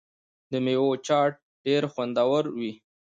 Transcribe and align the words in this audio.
د 0.51 0.53
میوو 0.65 0.89
چاټ 1.07 1.31
ډیر 1.65 1.83
خوندور 1.93 2.43
وي. 2.57 2.71